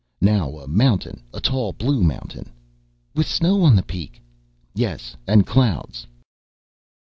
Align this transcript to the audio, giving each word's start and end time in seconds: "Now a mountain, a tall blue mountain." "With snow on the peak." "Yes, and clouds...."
"Now 0.19 0.57
a 0.57 0.67
mountain, 0.67 1.21
a 1.31 1.39
tall 1.39 1.73
blue 1.73 2.01
mountain." 2.01 2.49
"With 3.13 3.27
snow 3.27 3.61
on 3.61 3.75
the 3.75 3.83
peak." 3.83 4.19
"Yes, 4.73 5.15
and 5.27 5.45
clouds...." 5.45 6.07